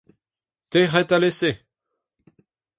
Tec'hit 0.69 1.09
alese! 1.17 1.51